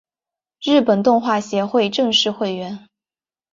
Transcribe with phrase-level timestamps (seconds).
[0.63, 2.89] 日本动画协会正式会员。